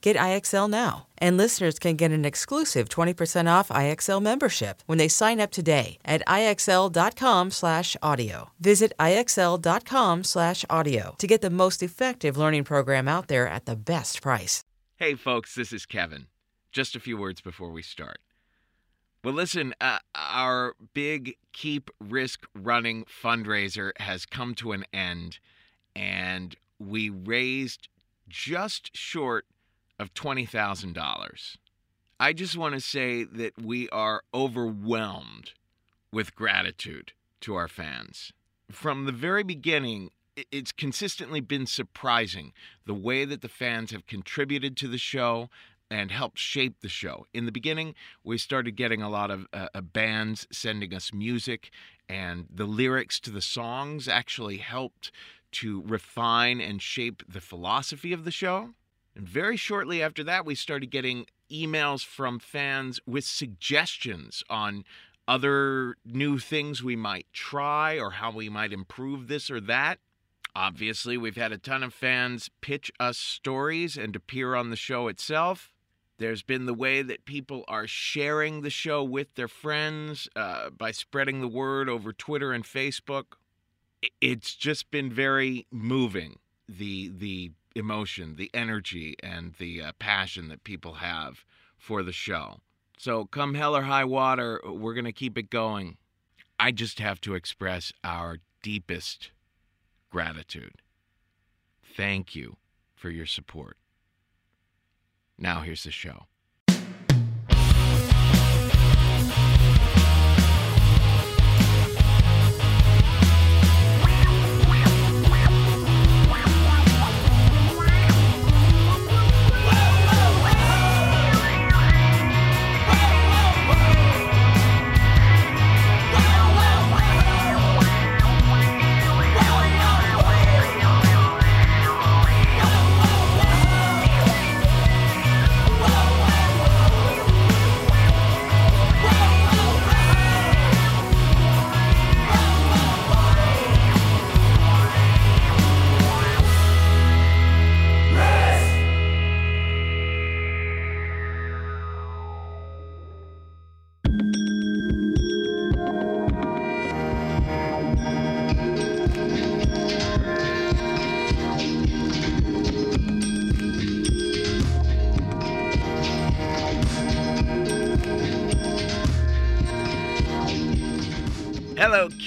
Get 0.00 0.16
IXL 0.16 0.70
now. 0.70 1.06
And 1.18 1.36
listeners 1.36 1.78
can 1.78 1.96
get 1.96 2.10
an 2.10 2.24
exclusive 2.24 2.88
20% 2.88 3.48
off 3.48 3.68
IXL 3.68 4.22
membership 4.22 4.82
when 4.86 4.98
they 4.98 5.08
sign 5.08 5.40
up 5.40 5.50
today 5.50 5.98
at 6.04 6.26
IXL.com 6.26 7.50
slash 7.50 7.96
audio. 8.02 8.50
Visit 8.58 8.92
IXL.com 8.98 10.24
slash 10.24 10.64
audio 10.70 11.14
to 11.18 11.26
get 11.26 11.42
the 11.42 11.50
most 11.50 11.82
effective 11.82 12.36
learning 12.38 12.64
program 12.64 13.08
out 13.08 13.28
there 13.28 13.46
at 13.46 13.66
the 13.66 13.76
best 13.76 14.22
price. 14.22 14.64
Hey, 14.96 15.14
folks, 15.14 15.54
this 15.54 15.72
is 15.72 15.86
Kevin. 15.86 16.26
Just 16.72 16.96
a 16.96 17.00
few 17.00 17.16
words 17.16 17.40
before 17.40 17.70
we 17.70 17.82
start. 17.82 18.18
Well, 19.22 19.34
listen, 19.34 19.74
uh, 19.82 19.98
our 20.14 20.74
big 20.94 21.34
Keep 21.52 21.90
Risk 22.00 22.46
Running 22.54 23.04
fundraiser 23.04 23.92
has 23.98 24.24
come 24.24 24.54
to 24.54 24.72
an 24.72 24.86
end, 24.94 25.38
and 25.94 26.56
we 26.78 27.10
raised 27.10 27.88
just 28.28 28.96
short 28.96 29.44
of 30.00 30.14
$20,000. 30.14 31.56
I 32.18 32.32
just 32.32 32.56
want 32.56 32.74
to 32.74 32.80
say 32.80 33.22
that 33.24 33.62
we 33.62 33.88
are 33.90 34.22
overwhelmed 34.32 35.52
with 36.10 36.34
gratitude 36.34 37.12
to 37.42 37.54
our 37.54 37.68
fans. 37.68 38.32
From 38.70 39.04
the 39.04 39.12
very 39.12 39.42
beginning, 39.42 40.10
it's 40.50 40.72
consistently 40.72 41.40
been 41.40 41.66
surprising 41.66 42.52
the 42.86 42.94
way 42.94 43.24
that 43.26 43.42
the 43.42 43.48
fans 43.48 43.90
have 43.90 44.06
contributed 44.06 44.76
to 44.78 44.88
the 44.88 44.98
show 44.98 45.50
and 45.90 46.10
helped 46.10 46.38
shape 46.38 46.80
the 46.80 46.88
show. 46.88 47.26
In 47.34 47.46
the 47.46 47.52
beginning, 47.52 47.94
we 48.24 48.38
started 48.38 48.76
getting 48.76 49.02
a 49.02 49.10
lot 49.10 49.30
of 49.30 49.46
uh, 49.52 49.68
uh, 49.74 49.80
bands 49.80 50.46
sending 50.50 50.94
us 50.94 51.12
music, 51.12 51.70
and 52.08 52.46
the 52.52 52.64
lyrics 52.64 53.18
to 53.20 53.30
the 53.30 53.42
songs 53.42 54.08
actually 54.08 54.58
helped 54.58 55.10
to 55.52 55.82
refine 55.82 56.60
and 56.60 56.80
shape 56.80 57.22
the 57.28 57.40
philosophy 57.40 58.12
of 58.12 58.24
the 58.24 58.30
show. 58.30 58.70
And 59.20 59.28
very 59.28 59.58
shortly 59.58 60.02
after 60.02 60.24
that, 60.24 60.46
we 60.46 60.54
started 60.54 60.86
getting 60.86 61.26
emails 61.52 62.02
from 62.02 62.38
fans 62.38 63.00
with 63.04 63.26
suggestions 63.26 64.42
on 64.48 64.86
other 65.28 65.96
new 66.06 66.38
things 66.38 66.82
we 66.82 66.96
might 66.96 67.26
try 67.34 67.98
or 67.98 68.12
how 68.12 68.30
we 68.30 68.48
might 68.48 68.72
improve 68.72 69.28
this 69.28 69.50
or 69.50 69.60
that. 69.60 69.98
Obviously, 70.56 71.18
we've 71.18 71.36
had 71.36 71.52
a 71.52 71.58
ton 71.58 71.82
of 71.82 71.92
fans 71.92 72.48
pitch 72.62 72.90
us 72.98 73.18
stories 73.18 73.98
and 73.98 74.16
appear 74.16 74.54
on 74.54 74.70
the 74.70 74.74
show 74.74 75.06
itself. 75.08 75.70
There's 76.16 76.42
been 76.42 76.64
the 76.64 76.72
way 76.72 77.02
that 77.02 77.26
people 77.26 77.66
are 77.68 77.86
sharing 77.86 78.62
the 78.62 78.70
show 78.70 79.04
with 79.04 79.34
their 79.34 79.48
friends 79.48 80.30
uh, 80.34 80.70
by 80.70 80.92
spreading 80.92 81.42
the 81.42 81.46
word 81.46 81.90
over 81.90 82.14
Twitter 82.14 82.52
and 82.52 82.64
Facebook. 82.64 83.34
It's 84.22 84.54
just 84.54 84.90
been 84.90 85.12
very 85.12 85.66
moving. 85.70 86.38
The 86.66 87.12
the 87.14 87.52
emotion, 87.74 88.36
the 88.36 88.50
energy, 88.52 89.16
and 89.22 89.54
the 89.54 89.82
uh, 89.82 89.92
passion 89.98 90.48
that 90.48 90.64
people 90.64 90.94
have 90.94 91.44
for 91.78 92.02
the 92.02 92.12
show. 92.12 92.60
So, 92.98 93.24
come 93.24 93.54
hell 93.54 93.76
or 93.76 93.82
high 93.82 94.04
water, 94.04 94.60
we're 94.64 94.94
going 94.94 95.04
to 95.06 95.12
keep 95.12 95.38
it 95.38 95.50
going. 95.50 95.96
I 96.58 96.72
just 96.72 96.98
have 96.98 97.20
to 97.22 97.34
express 97.34 97.92
our 98.04 98.38
deepest 98.62 99.30
gratitude. 100.10 100.82
Thank 101.96 102.34
you 102.34 102.56
for 102.94 103.08
your 103.08 103.26
support. 103.26 103.78
Now, 105.38 105.62
here's 105.62 105.84
the 105.84 105.90
show. 105.90 106.26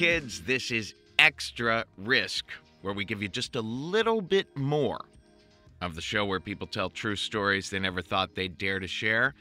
Kids. 0.03 0.41
This 0.41 0.69
is 0.69 0.95
Extra 1.17 1.85
Risk, 1.97 2.47
where 2.81 2.93
we 2.93 3.05
give 3.05 3.21
you 3.21 3.29
just 3.29 3.55
a 3.55 3.61
little 3.61 4.19
bit 4.19 4.47
more 4.53 4.99
of 5.79 5.95
the 5.95 6.01
show 6.01 6.25
where 6.25 6.41
people 6.41 6.67
tell 6.67 6.89
true 6.89 7.15
stories 7.15 7.69
they 7.69 7.79
never 7.79 8.01
thought 8.01 8.35
they'd 8.35 8.57
dare 8.57 8.79
to 8.79 8.87
share. 8.87 9.33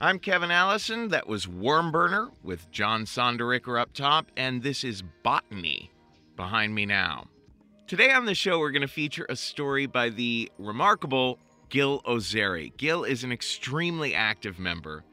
I'm 0.00 0.18
Kevin 0.18 0.50
Allison. 0.50 1.06
That 1.10 1.28
was 1.28 1.46
Wormburner 1.46 2.32
with 2.42 2.68
John 2.72 3.04
Sondericker 3.04 3.80
up 3.80 3.92
top, 3.92 4.26
and 4.36 4.60
this 4.60 4.82
is 4.82 5.04
Botany 5.22 5.88
behind 6.34 6.74
me 6.74 6.84
now. 6.84 7.28
Today 7.86 8.10
on 8.10 8.24
the 8.24 8.34
show, 8.34 8.58
we're 8.58 8.72
going 8.72 8.82
to 8.82 8.88
feature 8.88 9.26
a 9.28 9.36
story 9.36 9.86
by 9.86 10.08
the 10.08 10.50
remarkable 10.58 11.38
Gil 11.68 12.02
Ozeri. 12.02 12.76
Gil 12.76 13.04
is 13.04 13.22
an 13.22 13.30
extremely 13.30 14.16
active 14.16 14.58
member 14.58 15.04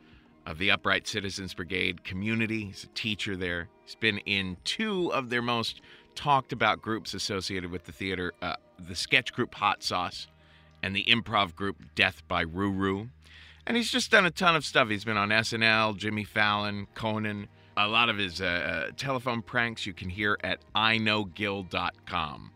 of 0.45 0.57
the 0.57 0.71
Upright 0.71 1.07
Citizens 1.07 1.53
Brigade 1.53 2.03
community. 2.03 2.65
He's 2.65 2.83
a 2.83 2.87
teacher 2.87 3.35
there. 3.35 3.67
He's 3.83 3.95
been 3.95 4.19
in 4.19 4.57
two 4.63 5.11
of 5.13 5.29
their 5.29 5.41
most 5.41 5.81
talked 6.15 6.53
about 6.53 6.81
groups 6.81 7.13
associated 7.13 7.71
with 7.71 7.83
the 7.83 7.91
theater 7.91 8.33
uh, 8.41 8.55
the 8.79 8.95
sketch 8.95 9.33
group 9.33 9.55
Hot 9.55 9.83
Sauce 9.83 10.27
and 10.81 10.95
the 10.95 11.05
improv 11.05 11.55
group 11.55 11.77
Death 11.95 12.21
by 12.27 12.41
Roo 12.41 12.71
Roo. 12.71 13.09
And 13.67 13.75
he's 13.75 13.91
just 13.91 14.11
done 14.11 14.25
a 14.25 14.31
ton 14.31 14.55
of 14.55 14.63
stuff. 14.63 14.89
He's 14.89 15.05
been 15.05 15.17
on 15.17 15.29
SNL, 15.29 15.97
Jimmy 15.97 16.23
Fallon, 16.23 16.87
Conan. 16.93 17.47
A 17.77 17.87
lot 17.87 18.09
of 18.09 18.17
his 18.17 18.39
uh, 18.39 18.45
uh, 18.45 18.91
telephone 18.95 19.41
pranks 19.41 19.85
you 19.85 19.93
can 19.93 20.09
hear 20.09 20.37
at 20.43 20.59
iknowgil.com. 20.75 22.51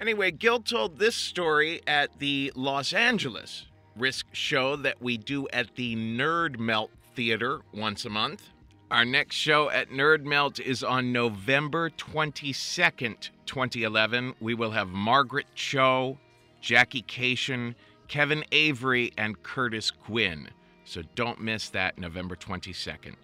Anyway, 0.00 0.30
Gil 0.30 0.60
told 0.60 0.98
this 0.98 1.16
story 1.16 1.80
at 1.86 2.18
the 2.18 2.52
Los 2.54 2.92
Angeles 2.92 3.66
Risk 3.96 4.26
show 4.32 4.76
that 4.76 5.00
we 5.02 5.16
do 5.16 5.48
at 5.48 5.74
the 5.74 5.96
Nerd 5.96 6.58
Melt 6.58 6.90
Theater 7.16 7.62
once 7.72 8.04
a 8.04 8.10
month. 8.10 8.50
Our 8.90 9.04
next 9.04 9.34
show 9.34 9.70
at 9.70 9.90
Nerd 9.90 10.24
Melt 10.24 10.60
is 10.60 10.84
on 10.84 11.12
November 11.12 11.90
22nd, 11.90 13.30
2011. 13.46 14.34
We 14.38 14.54
will 14.54 14.70
have 14.70 14.88
Margaret 14.88 15.46
Cho, 15.54 16.18
Jackie 16.60 17.02
Kashian, 17.02 17.74
Kevin 18.06 18.44
Avery, 18.52 19.12
and 19.16 19.42
Curtis 19.42 19.90
Quinn. 19.90 20.50
So 20.84 21.02
don't 21.16 21.40
miss 21.40 21.70
that 21.70 21.98
November 21.98 22.36
22nd. 22.36 23.16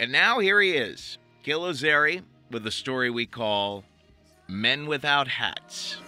And 0.00 0.10
now 0.10 0.40
here 0.40 0.60
he 0.60 0.72
is, 0.72 1.18
Gil 1.44 1.60
Ozeri, 1.60 2.22
with 2.50 2.66
a 2.66 2.72
story 2.72 3.10
we 3.10 3.26
call 3.26 3.84
Men 4.48 4.86
Without 4.86 5.28
Hats. 5.28 5.98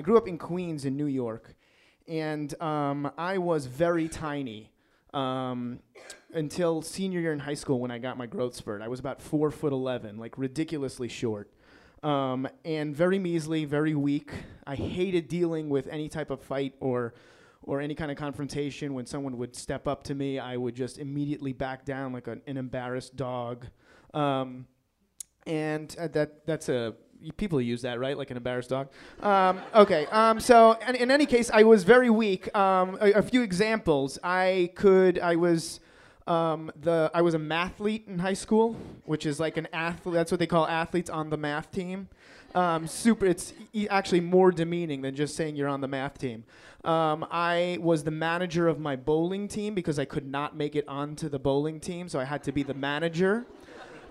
I 0.00 0.02
grew 0.02 0.16
up 0.16 0.26
in 0.26 0.38
Queens 0.38 0.86
in 0.86 0.96
New 0.96 1.04
York, 1.04 1.54
and 2.08 2.58
um, 2.62 3.12
I 3.18 3.36
was 3.36 3.66
very 3.66 4.08
tiny 4.08 4.72
um, 5.12 5.80
until 6.32 6.80
senior 6.80 7.20
year 7.20 7.34
in 7.34 7.38
high 7.38 7.52
school 7.52 7.80
when 7.80 7.90
I 7.90 7.98
got 7.98 8.16
my 8.16 8.24
growth 8.24 8.54
spurt. 8.54 8.80
I 8.80 8.88
was 8.88 8.98
about 8.98 9.20
four 9.20 9.50
foot 9.50 9.74
eleven, 9.74 10.16
like 10.16 10.38
ridiculously 10.38 11.08
short, 11.08 11.52
um, 12.02 12.48
and 12.64 12.96
very 12.96 13.18
measly, 13.18 13.66
very 13.66 13.94
weak. 13.94 14.32
I 14.66 14.74
hated 14.74 15.28
dealing 15.28 15.68
with 15.68 15.86
any 15.88 16.08
type 16.08 16.30
of 16.30 16.40
fight 16.40 16.76
or 16.80 17.12
or 17.62 17.82
any 17.82 17.94
kind 17.94 18.10
of 18.10 18.16
confrontation. 18.16 18.94
When 18.94 19.04
someone 19.04 19.36
would 19.36 19.54
step 19.54 19.86
up 19.86 20.02
to 20.04 20.14
me, 20.14 20.38
I 20.38 20.56
would 20.56 20.74
just 20.74 20.96
immediately 20.96 21.52
back 21.52 21.84
down 21.84 22.14
like 22.14 22.26
an, 22.26 22.40
an 22.46 22.56
embarrassed 22.56 23.16
dog. 23.16 23.66
Um, 24.14 24.66
and 25.46 25.94
uh, 26.00 26.08
that 26.08 26.46
that's 26.46 26.70
a 26.70 26.94
people 27.36 27.60
use 27.60 27.82
that 27.82 27.98
right? 27.98 28.16
Like 28.16 28.30
an 28.30 28.36
embarrassed 28.36 28.70
dog. 28.70 28.88
Um, 29.20 29.60
okay 29.74 30.06
um, 30.06 30.40
so 30.40 30.78
in, 30.88 30.94
in, 30.96 31.10
any 31.10 31.26
case 31.26 31.50
i 31.52 31.62
was 31.62 31.84
very 31.84 32.10
weak. 32.10 32.54
Um, 32.56 32.98
a, 33.00 33.12
a, 33.12 33.22
few 33.22 33.42
examples. 33.42 34.18
I 34.22 34.70
could 34.74 35.18
i 35.18 35.36
was 35.36 35.80
um, 36.26 36.70
the 36.80 37.10
i 37.14 37.22
was 37.22 37.34
a 37.34 37.38
mathlete 37.38 38.06
in 38.06 38.18
high 38.18 38.34
school 38.34 38.76
which 39.04 39.26
is 39.26 39.40
like 39.40 39.56
an 39.56 39.68
athlete 39.72 40.14
that's 40.14 40.30
what 40.30 40.38
they 40.38 40.46
call 40.46 40.66
athletes 40.66 41.10
on 41.10 41.30
the 41.30 41.36
math 41.36 41.70
team. 41.70 42.08
Um, 42.54 42.86
super 42.86 43.26
it's 43.26 43.52
e- 43.72 43.88
actually 43.88 44.20
more 44.20 44.50
demeaning 44.50 45.02
than 45.02 45.14
just 45.14 45.36
saying 45.36 45.54
you're 45.54 45.68
on 45.68 45.80
the 45.80 45.88
math 45.88 46.18
team. 46.18 46.44
Um, 46.84 47.26
i 47.30 47.78
was 47.80 48.04
the 48.04 48.10
manager 48.10 48.66
of 48.66 48.80
my 48.80 48.96
bowling 48.96 49.48
team 49.48 49.74
because 49.74 49.98
i 49.98 50.06
could 50.06 50.26
not 50.26 50.56
make 50.56 50.74
it 50.74 50.88
onto 50.88 51.28
the 51.28 51.38
bowling 51.38 51.78
team 51.78 52.08
so 52.08 52.18
i 52.18 52.24
had 52.24 52.42
to 52.44 52.52
be 52.52 52.62
the 52.62 52.74
manager 52.74 53.46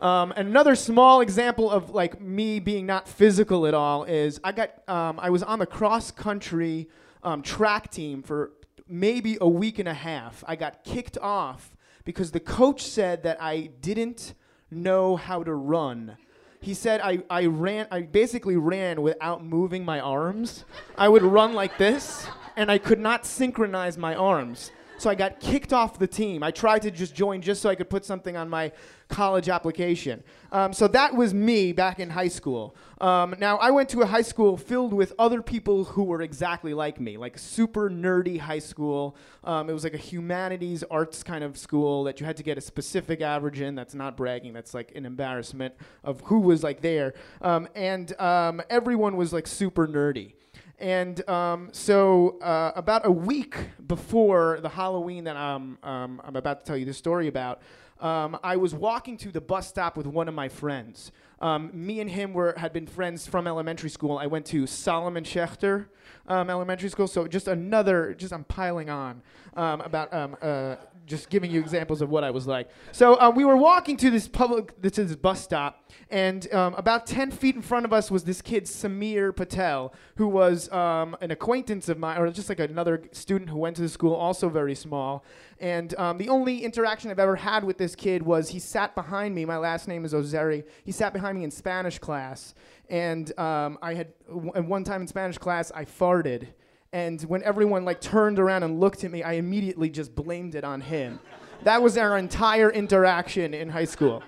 um, 0.01 0.31
another 0.35 0.75
small 0.75 1.21
example 1.21 1.69
of 1.69 1.89
like 1.89 2.21
me 2.21 2.59
being 2.59 2.85
not 2.85 3.07
physical 3.07 3.67
at 3.67 3.73
all 3.73 4.05
is 4.05 4.39
I 4.43 4.51
got 4.51 4.87
um, 4.87 5.19
I 5.19 5.29
was 5.29 5.43
on 5.43 5.59
the 5.59 5.65
cross 5.65 6.11
country 6.11 6.87
um, 7.23 7.41
track 7.41 7.91
team 7.91 8.23
for 8.23 8.51
maybe 8.87 9.37
a 9.41 9.47
week 9.47 9.79
and 9.79 9.87
a 9.87 9.93
half. 9.93 10.43
I 10.47 10.55
got 10.55 10.83
kicked 10.83 11.17
off 11.17 11.75
because 12.05 12.31
the 12.31 12.39
coach 12.39 12.83
said 12.83 13.23
that 13.23 13.41
I 13.41 13.71
didn't 13.81 14.33
know 14.71 15.15
how 15.15 15.43
to 15.43 15.53
run. 15.53 16.17
He 16.61 16.73
said 16.73 17.01
I, 17.03 17.19
I 17.29 17.45
ran 17.45 17.87
I 17.91 18.01
basically 18.03 18.57
ran 18.57 19.01
without 19.01 19.43
moving 19.43 19.83
my 19.83 19.99
arms. 19.99 20.65
I 20.97 21.09
would 21.09 21.23
run 21.23 21.53
like 21.53 21.77
this 21.77 22.25
and 22.55 22.71
I 22.71 22.77
could 22.77 22.99
not 22.99 23.25
synchronize 23.25 23.97
my 23.97 24.15
arms. 24.15 24.71
So 24.99 25.09
I 25.09 25.15
got 25.15 25.39
kicked 25.39 25.71
off 25.71 25.97
the 25.97 26.07
team. 26.07 26.43
I 26.43 26.51
tried 26.51 26.81
to 26.81 26.91
just 26.91 27.15
join 27.15 27.41
just 27.41 27.61
so 27.61 27.69
I 27.69 27.75
could 27.75 27.89
put 27.89 28.03
something 28.03 28.35
on 28.35 28.49
my 28.49 28.73
college 29.07 29.47
application. 29.47 30.21
Um, 30.51 30.73
so 30.73 30.89
that 30.89 31.15
was 31.15 31.33
me 31.33 31.71
back 31.71 32.01
in 32.01 32.09
high 32.09 32.27
school. 32.27 32.75
Um, 32.99 33.33
now, 33.39 33.55
I 33.57 33.71
went 33.71 33.87
to 33.89 34.01
a 34.01 34.05
high 34.05 34.21
school 34.21 34.57
filled 34.57 34.93
with 34.93 35.13
other 35.17 35.41
people 35.41 35.85
who 35.85 36.03
were 36.03 36.21
exactly 36.21 36.73
like 36.73 36.99
me, 36.99 37.15
like 37.15 37.39
super 37.39 37.89
nerdy 37.89 38.39
high 38.39 38.59
school. 38.59 39.15
Um, 39.45 39.69
it 39.69 39.73
was 39.73 39.85
like 39.85 39.93
a 39.93 39.97
humanities 39.97 40.83
arts 40.91 41.23
kind 41.23 41.45
of 41.45 41.57
school 41.57 42.03
that 42.03 42.19
you 42.19 42.25
had 42.25 42.35
to 42.35 42.43
get 42.43 42.57
a 42.57 42.61
specific 42.61 43.21
average 43.21 43.61
in. 43.61 43.75
That's 43.75 43.95
not 43.95 44.17
bragging, 44.17 44.51
that's 44.51 44.73
like 44.73 44.91
an 44.95 45.05
embarrassment 45.05 45.75
of 46.03 46.19
who 46.25 46.41
was 46.41 46.61
like 46.61 46.81
there. 46.81 47.13
Um, 47.41 47.69
and 47.73 48.19
um, 48.19 48.61
everyone 48.69 49.15
was 49.15 49.31
like 49.31 49.47
super 49.47 49.87
nerdy. 49.87 50.33
And 50.79 51.27
um, 51.29 51.69
so, 51.73 52.39
uh, 52.39 52.71
about 52.73 53.05
a 53.05 53.11
week 53.11 53.57
before 53.85 54.59
the 54.61 54.69
Halloween 54.69 55.25
that 55.25 55.35
I'm, 55.35 55.77
um, 55.83 56.21
I'm 56.23 56.37
about 56.37 56.61
to 56.61 56.65
tell 56.65 56.77
you 56.77 56.85
the 56.85 56.93
story 56.93 57.27
about, 57.27 57.61
um, 57.99 58.39
I 58.43 58.55
was 58.55 58.73
walking 58.73 59.17
to 59.17 59.31
the 59.31 59.41
bus 59.41 59.67
stop 59.67 59.97
with 59.97 60.07
one 60.07 60.29
of 60.29 60.33
my 60.33 60.47
friends. 60.47 61.11
Um, 61.41 61.71
me 61.73 62.01
and 62.01 62.09
him 62.09 62.33
were 62.33 62.53
had 62.57 62.73
been 62.73 62.87
friends 62.87 63.27
from 63.27 63.47
elementary 63.47 63.89
school. 63.89 64.17
I 64.17 64.27
went 64.27 64.45
to 64.47 64.67
Solomon 64.67 65.23
Schechter 65.23 65.87
um, 66.27 66.49
Elementary 66.49 66.89
School, 66.89 67.07
so 67.07 67.27
just 67.27 67.47
another, 67.47 68.13
just 68.13 68.33
I'm 68.33 68.43
piling 68.43 68.89
on 68.89 69.21
um, 69.55 69.81
about 69.81 70.13
um, 70.13 70.35
uh, 70.41 70.75
just 71.05 71.29
giving 71.29 71.49
you 71.49 71.59
examples 71.59 72.01
of 72.01 72.09
what 72.09 72.23
I 72.23 72.29
was 72.29 72.45
like. 72.45 72.69
So 72.91 73.19
um, 73.19 73.35
we 73.35 73.43
were 73.43 73.57
walking 73.57 73.97
to 73.97 74.11
this 74.11 74.27
public, 74.27 74.79
to 74.81 75.03
this 75.03 75.15
bus 75.15 75.41
stop, 75.41 75.89
and 76.09 76.51
um, 76.53 76.75
about 76.75 77.07
10 77.07 77.31
feet 77.31 77.55
in 77.55 77.61
front 77.61 77.85
of 77.85 77.91
us 77.91 78.11
was 78.11 78.23
this 78.23 78.41
kid, 78.41 78.65
Samir 78.65 79.35
Patel, 79.35 79.93
who 80.15 80.27
was 80.27 80.71
um, 80.71 81.17
an 81.19 81.31
acquaintance 81.31 81.89
of 81.89 81.97
mine, 81.97 82.19
or 82.19 82.29
just 82.29 82.47
like 82.47 82.59
another 82.59 83.01
student 83.11 83.49
who 83.49 83.57
went 83.57 83.75
to 83.77 83.81
the 83.81 83.89
school, 83.89 84.13
also 84.13 84.49
very 84.49 84.75
small. 84.75 85.25
And 85.59 85.93
um, 85.97 86.17
the 86.17 86.29
only 86.29 86.63
interaction 86.63 87.11
I've 87.11 87.19
ever 87.19 87.35
had 87.35 87.63
with 87.63 87.77
this 87.77 87.95
kid 87.95 88.23
was 88.23 88.49
he 88.49 88.59
sat 88.59 88.95
behind 88.95 89.35
me. 89.35 89.43
My 89.45 89.57
last 89.57 89.87
name 89.87 90.05
is 90.05 90.13
Ozeri. 90.13 90.63
He 90.83 90.91
sat 90.91 91.11
behind 91.11 91.37
me 91.37 91.43
in 91.43 91.51
Spanish 91.51 91.99
class. 91.99 92.53
And 92.89 93.37
um, 93.37 93.77
I 93.81 93.93
had, 93.93 94.13
w- 94.27 94.51
one 94.63 94.83
time 94.83 95.01
in 95.01 95.07
Spanish 95.07 95.37
class, 95.37 95.71
I 95.75 95.83
farted 95.85 96.47
and 96.91 97.21
when 97.23 97.43
everyone 97.43 97.85
like 97.85 98.01
turned 98.01 98.39
around 98.39 98.63
and 98.63 98.79
looked 98.79 99.03
at 99.03 99.11
me, 99.11 99.21
I 99.21 99.33
immediately 99.33 99.89
just 99.89 100.15
blamed 100.15 100.55
it 100.55 100.63
on 100.63 100.81
him. 100.81 101.19
that 101.63 101.81
was 101.81 101.97
our 101.97 102.17
entire 102.17 102.71
interaction 102.71 103.53
in 103.53 103.69
high 103.69 103.85
school. 103.85 104.23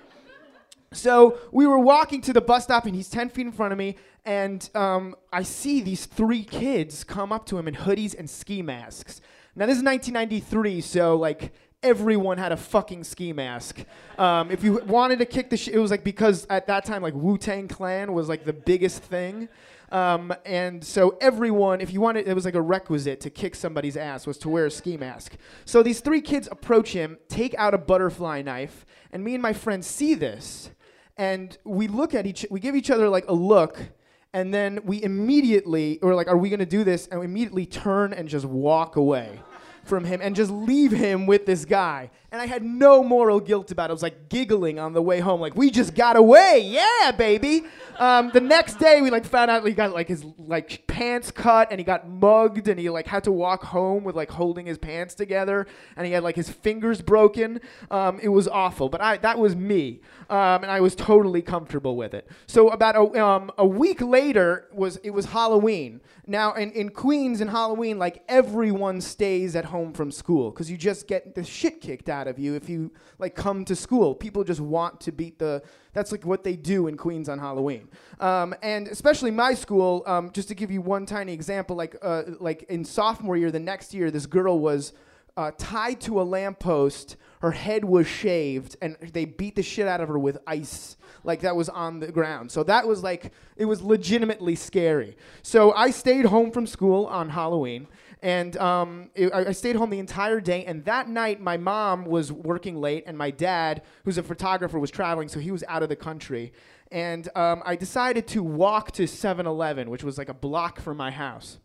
So 0.92 1.38
we 1.50 1.66
were 1.66 1.78
walking 1.78 2.20
to 2.22 2.32
the 2.32 2.40
bus 2.40 2.64
stop, 2.64 2.84
and 2.84 2.94
he's 2.94 3.08
10 3.08 3.30
feet 3.30 3.46
in 3.46 3.52
front 3.52 3.72
of 3.72 3.78
me, 3.78 3.96
and 4.24 4.68
um, 4.74 5.16
I 5.32 5.42
see 5.42 5.80
these 5.80 6.04
three 6.04 6.44
kids 6.44 7.02
come 7.02 7.32
up 7.32 7.46
to 7.46 7.58
him 7.58 7.66
in 7.66 7.74
hoodies 7.74 8.16
and 8.16 8.28
ski 8.28 8.62
masks. 8.62 9.20
Now, 9.54 9.66
this 9.66 9.76
is 9.76 9.84
1993, 9.84 10.80
so 10.80 11.16
like 11.16 11.52
everyone 11.82 12.38
had 12.38 12.52
a 12.52 12.56
fucking 12.56 13.04
ski 13.04 13.34
mask. 13.34 13.84
Um, 14.18 14.50
if 14.50 14.64
you 14.64 14.80
wanted 14.86 15.18
to 15.18 15.26
kick 15.26 15.50
the 15.50 15.58
shit, 15.58 15.74
it 15.74 15.78
was 15.78 15.90
like 15.90 16.04
because 16.04 16.46
at 16.48 16.66
that 16.68 16.86
time, 16.86 17.02
like 17.02 17.12
Wu 17.12 17.36
Tang 17.36 17.68
Clan 17.68 18.14
was 18.14 18.30
like 18.30 18.44
the 18.44 18.54
biggest 18.54 19.02
thing. 19.02 19.50
Um, 19.90 20.32
and 20.46 20.82
so 20.82 21.18
everyone, 21.20 21.82
if 21.82 21.92
you 21.92 22.00
wanted, 22.00 22.26
it 22.26 22.34
was 22.34 22.46
like 22.46 22.54
a 22.54 22.62
requisite 22.62 23.20
to 23.20 23.30
kick 23.30 23.54
somebody's 23.54 23.98
ass 23.98 24.26
was 24.26 24.38
to 24.38 24.48
wear 24.48 24.64
a 24.64 24.70
ski 24.70 24.96
mask. 24.96 25.36
So 25.66 25.82
these 25.82 26.00
three 26.00 26.22
kids 26.22 26.48
approach 26.50 26.94
him, 26.94 27.18
take 27.28 27.54
out 27.58 27.74
a 27.74 27.78
butterfly 27.78 28.40
knife, 28.40 28.86
and 29.12 29.22
me 29.22 29.34
and 29.34 29.42
my 29.42 29.52
friend 29.52 29.84
see 29.84 30.14
this, 30.14 30.70
and 31.18 31.58
we 31.64 31.88
look 31.88 32.14
at 32.14 32.26
each, 32.26 32.46
we 32.50 32.58
give 32.58 32.74
each 32.74 32.90
other 32.90 33.10
like 33.10 33.28
a 33.28 33.34
look, 33.34 33.92
and 34.32 34.52
then 34.52 34.80
we 34.84 35.02
immediately, 35.02 35.98
or 36.00 36.14
like, 36.14 36.28
are 36.28 36.36
we 36.36 36.50
gonna 36.50 36.66
do 36.66 36.84
this? 36.84 37.06
And 37.08 37.20
we 37.20 37.26
immediately 37.26 37.66
turn 37.66 38.12
and 38.12 38.28
just 38.28 38.44
walk 38.46 38.96
away. 38.96 39.40
from 39.84 40.04
him 40.04 40.20
and 40.22 40.36
just 40.36 40.50
leave 40.50 40.92
him 40.92 41.26
with 41.26 41.44
this 41.46 41.64
guy. 41.64 42.08
And 42.32 42.40
I 42.40 42.46
had 42.46 42.64
no 42.64 43.04
moral 43.04 43.40
guilt 43.40 43.70
about 43.70 43.90
it. 43.90 43.92
I 43.92 43.92
was 43.92 44.02
like 44.02 44.30
giggling 44.30 44.78
on 44.78 44.94
the 44.94 45.02
way 45.02 45.20
home, 45.20 45.38
like 45.38 45.54
we 45.54 45.70
just 45.70 45.94
got 45.94 46.16
away, 46.16 46.62
yeah, 46.64 47.12
baby. 47.12 47.64
Um, 47.98 48.30
the 48.32 48.40
next 48.40 48.78
day, 48.78 49.02
we 49.02 49.10
like 49.10 49.24
found 49.24 49.50
out 49.50 49.66
he 49.66 49.72
got 49.74 49.92
like 49.92 50.08
his 50.08 50.24
like 50.38 50.86
pants 50.86 51.30
cut 51.30 51.68
and 51.70 51.78
he 51.78 51.84
got 51.84 52.08
mugged 52.08 52.68
and 52.68 52.80
he 52.80 52.88
like 52.88 53.06
had 53.06 53.24
to 53.24 53.32
walk 53.32 53.64
home 53.64 54.02
with 54.02 54.16
like 54.16 54.30
holding 54.30 54.66
his 54.66 54.78
pants 54.78 55.14
together 55.14 55.66
and 55.96 56.06
he 56.06 56.12
had 56.12 56.22
like 56.22 56.34
his 56.34 56.48
fingers 56.48 57.02
broken. 57.02 57.60
Um, 57.90 58.18
it 58.22 58.28
was 58.28 58.48
awful, 58.48 58.88
but 58.88 59.02
I 59.02 59.18
that 59.18 59.38
was 59.38 59.54
me, 59.54 60.00
um, 60.30 60.62
and 60.62 60.70
I 60.70 60.80
was 60.80 60.94
totally 60.94 61.42
comfortable 61.42 61.96
with 61.96 62.14
it. 62.14 62.28
So 62.46 62.70
about 62.70 62.96
a, 62.96 63.22
um, 63.22 63.50
a 63.58 63.66
week 63.66 64.00
later 64.00 64.68
was 64.72 64.96
it 64.98 65.10
was 65.10 65.26
Halloween. 65.26 66.00
Now 66.26 66.54
in, 66.54 66.70
in 66.72 66.88
Queens 66.88 67.40
in 67.40 67.48
Halloween, 67.48 67.98
like 67.98 68.24
everyone 68.28 69.00
stays 69.00 69.54
at 69.54 69.66
home 69.66 69.92
from 69.92 70.10
school 70.10 70.50
because 70.50 70.70
you 70.70 70.78
just 70.78 71.06
get 71.06 71.34
the 71.34 71.44
shit 71.44 71.80
kicked 71.80 72.08
out 72.08 72.21
of 72.26 72.38
you 72.38 72.54
if 72.54 72.68
you 72.68 72.90
like 73.18 73.34
come 73.34 73.64
to 73.64 73.76
school. 73.76 74.14
People 74.14 74.44
just 74.44 74.60
want 74.60 75.00
to 75.02 75.12
beat 75.12 75.38
the. 75.38 75.62
That's 75.92 76.12
like 76.12 76.24
what 76.24 76.44
they 76.44 76.56
do 76.56 76.86
in 76.86 76.96
Queens 76.96 77.28
on 77.28 77.38
Halloween, 77.38 77.88
um, 78.20 78.54
and 78.62 78.88
especially 78.88 79.30
my 79.30 79.54
school. 79.54 80.02
Um, 80.06 80.30
just 80.32 80.48
to 80.48 80.54
give 80.54 80.70
you 80.70 80.80
one 80.80 81.06
tiny 81.06 81.32
example, 81.32 81.76
like 81.76 81.96
uh, 82.02 82.22
like 82.40 82.64
in 82.64 82.84
sophomore 82.84 83.36
year, 83.36 83.50
the 83.50 83.60
next 83.60 83.92
year, 83.92 84.10
this 84.10 84.26
girl 84.26 84.58
was 84.58 84.92
uh, 85.36 85.50
tied 85.58 86.00
to 86.02 86.20
a 86.20 86.24
lamppost. 86.24 87.16
Her 87.40 87.50
head 87.50 87.84
was 87.84 88.06
shaved, 88.06 88.76
and 88.80 88.96
they 89.12 89.24
beat 89.24 89.56
the 89.56 89.62
shit 89.62 89.88
out 89.88 90.00
of 90.00 90.08
her 90.08 90.18
with 90.18 90.38
ice, 90.46 90.96
like 91.24 91.40
that 91.40 91.56
was 91.56 91.68
on 91.68 91.98
the 91.98 92.12
ground. 92.12 92.52
So 92.52 92.62
that 92.62 92.86
was 92.86 93.02
like, 93.02 93.32
it 93.56 93.64
was 93.64 93.82
legitimately 93.82 94.54
scary. 94.54 95.16
So 95.42 95.72
I 95.72 95.90
stayed 95.90 96.26
home 96.26 96.52
from 96.52 96.68
school 96.68 97.06
on 97.06 97.30
Halloween, 97.30 97.88
and 98.22 98.56
um, 98.56 99.10
it, 99.16 99.32
I 99.34 99.50
stayed 99.50 99.74
home 99.74 99.90
the 99.90 99.98
entire 99.98 100.40
day. 100.40 100.64
And 100.64 100.84
that 100.84 101.08
night, 101.08 101.40
my 101.40 101.56
mom 101.56 102.04
was 102.04 102.30
working 102.30 102.76
late, 102.80 103.02
and 103.06 103.18
my 103.18 103.32
dad, 103.32 103.82
who's 104.04 104.16
a 104.16 104.22
photographer, 104.22 104.78
was 104.78 104.92
traveling, 104.92 105.28
so 105.28 105.40
he 105.40 105.50
was 105.50 105.64
out 105.66 105.82
of 105.82 105.88
the 105.88 105.96
country. 105.96 106.52
And 106.92 107.28
um, 107.34 107.62
I 107.66 107.74
decided 107.74 108.28
to 108.28 108.42
walk 108.44 108.92
to 108.92 109.08
7 109.08 109.44
Eleven, 109.44 109.90
which 109.90 110.04
was 110.04 110.18
like 110.18 110.28
a 110.28 110.34
block 110.34 110.80
from 110.80 110.96
my 110.96 111.10
house. 111.10 111.58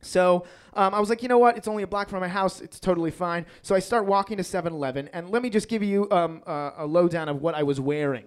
So 0.00 0.44
um, 0.74 0.94
I 0.94 1.00
was 1.00 1.10
like, 1.10 1.22
you 1.22 1.28
know 1.28 1.38
what? 1.38 1.56
It's 1.56 1.68
only 1.68 1.84
a 1.84 1.86
block 1.86 2.08
from 2.08 2.20
my 2.20 2.28
house. 2.28 2.60
It's 2.60 2.80
totally 2.80 3.10
fine. 3.10 3.46
So 3.62 3.74
I 3.74 3.78
start 3.78 4.06
walking 4.06 4.36
to 4.38 4.44
7 4.44 4.72
Eleven. 4.72 5.08
And 5.12 5.30
let 5.30 5.42
me 5.42 5.50
just 5.50 5.68
give 5.68 5.82
you 5.82 6.10
um, 6.10 6.42
a 6.46 6.86
lowdown 6.86 7.28
of 7.28 7.40
what 7.40 7.54
I 7.54 7.62
was 7.62 7.78
wearing 7.78 8.24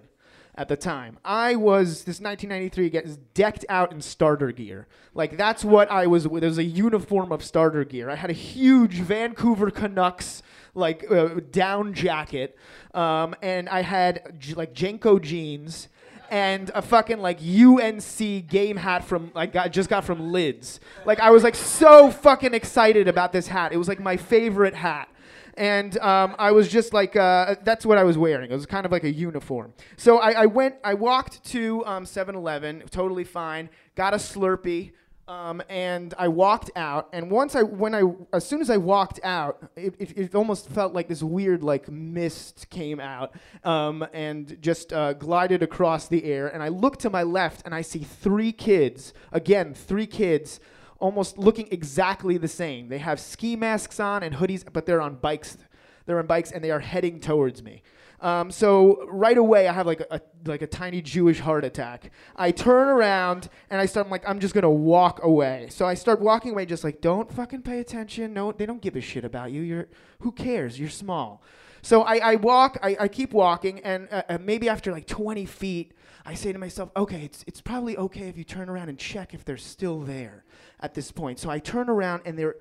at 0.54 0.68
the 0.68 0.76
time. 0.76 1.18
I 1.24 1.56
was, 1.56 2.04
this 2.04 2.20
1993, 2.20 2.90
gets 2.90 3.16
decked 3.34 3.64
out 3.68 3.92
in 3.92 4.00
starter 4.00 4.52
gear. 4.52 4.86
Like, 5.14 5.36
that's 5.36 5.64
what 5.64 5.90
I 5.90 6.06
was, 6.06 6.24
there 6.24 6.30
was 6.30 6.58
a 6.58 6.64
uniform 6.64 7.32
of 7.32 7.42
starter 7.42 7.84
gear. 7.84 8.10
I 8.10 8.16
had 8.16 8.30
a 8.30 8.34
huge 8.34 8.96
Vancouver 9.00 9.70
Canucks, 9.70 10.42
like, 10.74 11.10
uh, 11.10 11.40
down 11.50 11.94
jacket. 11.94 12.56
Um, 12.92 13.34
and 13.40 13.68
I 13.68 13.82
had, 13.82 14.36
j- 14.38 14.54
like, 14.54 14.74
JNCO 14.74 15.22
jeans 15.22 15.88
and 16.32 16.70
a 16.74 16.80
fucking 16.80 17.18
like 17.18 17.40
UNC 17.42 18.48
game 18.48 18.78
hat 18.78 19.04
from 19.04 19.30
like 19.34 19.52
got 19.52 19.70
just 19.70 19.90
got 19.90 20.02
from 20.02 20.32
Lids. 20.32 20.80
Like 21.04 21.20
I 21.20 21.30
was 21.30 21.44
like 21.44 21.54
so 21.54 22.10
fucking 22.10 22.54
excited 22.54 23.06
about 23.06 23.34
this 23.34 23.48
hat. 23.48 23.74
It 23.74 23.76
was 23.76 23.86
like 23.86 24.00
my 24.00 24.16
favorite 24.16 24.74
hat. 24.74 25.10
And 25.54 25.98
um, 25.98 26.34
I 26.38 26.52
was 26.52 26.68
just 26.68 26.92
like, 26.92 27.16
uh, 27.16 27.56
that's 27.62 27.84
what 27.84 27.98
I 27.98 28.04
was 28.04 28.16
wearing. 28.16 28.50
It 28.50 28.54
was 28.54 28.66
kind 28.66 28.86
of 28.86 28.92
like 28.92 29.04
a 29.04 29.12
uniform. 29.12 29.74
So 29.96 30.18
I, 30.18 30.42
I 30.42 30.46
went, 30.46 30.76
I 30.82 30.94
walked 30.94 31.44
to 31.46 31.84
um, 31.86 32.04
7-Eleven, 32.04 32.84
totally 32.90 33.24
fine. 33.24 33.68
Got 33.94 34.14
a 34.14 34.16
Slurpee, 34.16 34.92
um, 35.28 35.62
and 35.68 36.14
I 36.18 36.28
walked 36.28 36.70
out. 36.74 37.08
And 37.12 37.30
once 37.30 37.54
I, 37.54 37.62
when 37.62 37.94
I, 37.94 38.02
as 38.32 38.46
soon 38.46 38.60
as 38.60 38.70
I 38.70 38.76
walked 38.76 39.20
out, 39.22 39.70
it, 39.76 39.94
it, 39.98 40.18
it 40.18 40.34
almost 40.34 40.68
felt 40.68 40.94
like 40.94 41.08
this 41.08 41.22
weird 41.22 41.62
like 41.62 41.90
mist 41.90 42.68
came 42.70 42.98
out 42.98 43.34
um, 43.64 44.04
and 44.12 44.60
just 44.60 44.92
uh, 44.92 45.12
glided 45.12 45.62
across 45.62 46.08
the 46.08 46.24
air. 46.24 46.48
And 46.48 46.62
I 46.62 46.68
look 46.68 46.98
to 46.98 47.10
my 47.10 47.22
left 47.22 47.62
and 47.64 47.74
I 47.74 47.82
see 47.82 48.00
three 48.00 48.52
kids. 48.52 49.14
Again, 49.32 49.74
three 49.74 50.06
kids. 50.06 50.60
Almost 51.02 51.36
looking 51.36 51.68
exactly 51.70 52.38
the 52.38 52.48
same. 52.48 52.88
They 52.88 52.98
have 52.98 53.18
ski 53.18 53.56
masks 53.56 53.98
on 53.98 54.22
and 54.22 54.36
hoodies, 54.36 54.64
but 54.72 54.86
they're 54.86 55.02
on 55.02 55.16
bikes. 55.16 55.58
They're 56.06 56.18
on 56.18 56.26
bikes 56.26 56.52
and 56.52 56.62
they 56.62 56.70
are 56.70 56.80
heading 56.80 57.18
towards 57.18 57.62
me. 57.62 57.82
Um, 58.20 58.52
so 58.52 59.04
right 59.08 59.36
away, 59.36 59.66
I 59.66 59.72
have 59.72 59.86
like 59.86 60.00
a, 60.00 60.20
like 60.46 60.62
a 60.62 60.66
tiny 60.68 61.02
Jewish 61.02 61.40
heart 61.40 61.64
attack. 61.64 62.12
I 62.36 62.52
turn 62.52 62.86
around 62.86 63.48
and 63.68 63.80
I 63.80 63.86
start 63.86 64.06
I'm 64.06 64.10
like 64.12 64.28
I'm 64.28 64.38
just 64.38 64.54
gonna 64.54 64.70
walk 64.70 65.24
away. 65.24 65.66
So 65.70 65.86
I 65.86 65.94
start 65.94 66.20
walking 66.20 66.52
away, 66.52 66.64
just 66.64 66.84
like 66.84 67.00
don't 67.00 67.30
fucking 67.32 67.62
pay 67.62 67.80
attention. 67.80 68.32
No, 68.32 68.52
they 68.52 68.64
don't 68.64 68.80
give 68.80 68.94
a 68.94 69.00
shit 69.00 69.24
about 69.24 69.50
you. 69.50 69.62
You're 69.62 69.88
who 70.20 70.30
cares? 70.30 70.78
You're 70.78 70.88
small. 70.88 71.42
So 71.82 72.02
I, 72.02 72.18
I 72.18 72.34
walk, 72.36 72.78
I, 72.80 72.96
I 73.00 73.08
keep 73.08 73.32
walking, 73.32 73.80
and 73.80 74.06
uh, 74.12 74.22
uh, 74.28 74.38
maybe 74.40 74.68
after 74.68 74.92
like 74.92 75.08
20 75.08 75.44
feet, 75.46 75.92
I 76.24 76.34
say 76.34 76.52
to 76.52 76.58
myself, 76.58 76.90
okay, 76.96 77.22
it's, 77.24 77.44
it's 77.46 77.60
probably 77.60 77.96
okay 77.96 78.28
if 78.28 78.36
you 78.36 78.44
turn 78.44 78.68
around 78.68 78.88
and 78.88 78.98
check 78.98 79.34
if 79.34 79.44
they're 79.44 79.56
still 79.56 80.00
there 80.00 80.44
at 80.80 80.94
this 80.94 81.10
point. 81.10 81.38
So 81.38 81.50
I 81.50 81.58
turn 81.58 81.88
around 81.88 82.22
and 82.24 82.38
they're 82.38 82.56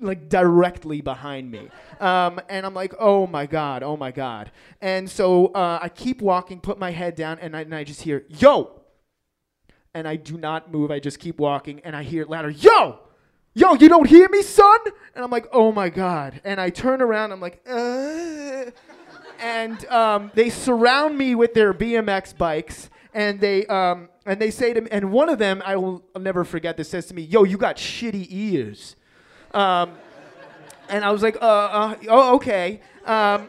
like 0.00 0.28
directly 0.28 1.00
behind 1.00 1.50
me. 1.50 1.70
Um, 2.00 2.40
and 2.48 2.66
I'm 2.66 2.74
like, 2.74 2.94
oh 2.98 3.26
my 3.26 3.46
God, 3.46 3.82
oh 3.82 3.96
my 3.96 4.10
God. 4.10 4.50
And 4.80 5.08
so 5.08 5.46
uh, 5.46 5.78
I 5.80 5.88
keep 5.88 6.20
walking, 6.20 6.60
put 6.60 6.78
my 6.78 6.90
head 6.90 7.14
down, 7.14 7.38
and 7.38 7.56
I, 7.56 7.60
and 7.60 7.74
I 7.74 7.84
just 7.84 8.02
hear, 8.02 8.24
yo! 8.28 8.82
And 9.94 10.06
I 10.06 10.16
do 10.16 10.36
not 10.36 10.70
move. 10.70 10.90
I 10.90 11.00
just 11.00 11.18
keep 11.18 11.38
walking, 11.38 11.80
and 11.80 11.96
I 11.96 12.02
hear 12.02 12.24
louder, 12.24 12.50
yo! 12.50 13.00
Yo, 13.54 13.74
you 13.74 13.88
don't 13.88 14.08
hear 14.08 14.28
me, 14.28 14.42
son? 14.42 14.78
And 15.14 15.24
I'm 15.24 15.30
like, 15.30 15.46
oh 15.52 15.72
my 15.72 15.88
God. 15.88 16.40
And 16.44 16.60
I 16.60 16.70
turn 16.70 17.00
around, 17.00 17.32
I'm 17.32 17.40
like, 17.40 17.60
uh. 17.68 18.66
And 19.40 19.84
um, 19.86 20.30
they 20.34 20.50
surround 20.50 21.16
me 21.16 21.34
with 21.34 21.54
their 21.54 21.72
BMX 21.72 22.36
bikes, 22.36 22.90
and 23.14 23.40
they 23.40 23.66
um, 23.66 24.08
and 24.26 24.40
they 24.40 24.50
say 24.50 24.72
to 24.72 24.80
me, 24.80 24.88
and 24.90 25.10
one 25.12 25.28
of 25.28 25.38
them, 25.38 25.62
I 25.64 25.76
will 25.76 26.04
I'll 26.14 26.22
never 26.22 26.44
forget 26.44 26.76
this, 26.76 26.90
says 26.90 27.06
to 27.06 27.14
me, 27.14 27.22
yo, 27.22 27.44
you 27.44 27.56
got 27.56 27.76
shitty 27.76 28.26
ears. 28.30 28.96
Um, 29.54 29.92
and 30.88 31.04
I 31.04 31.10
was 31.10 31.22
like, 31.22 31.36
uh, 31.36 31.44
uh 31.44 31.94
oh, 32.08 32.36
okay. 32.36 32.80
Um, 33.04 33.48